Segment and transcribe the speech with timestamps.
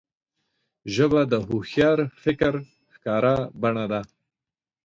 [0.95, 2.53] ژبه د هوښیار فکر
[2.93, 4.01] ښکاره بڼه ده